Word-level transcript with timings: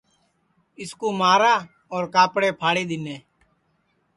اِس 0.81 0.91
کُو 0.99 1.07
مارا 1.19 1.53
اور 1.93 2.03
کاپڑے 2.15 2.49
پھاڑی 2.59 2.83
دِیئے 2.89 3.17